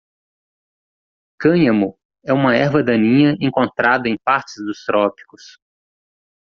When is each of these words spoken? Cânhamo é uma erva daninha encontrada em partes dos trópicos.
Cânhamo 1.39 1.95
é 2.25 2.33
uma 2.33 2.55
erva 2.55 2.81
daninha 2.81 3.37
encontrada 3.39 4.09
em 4.09 4.17
partes 4.17 4.55
dos 4.65 4.83
trópicos. 4.83 5.59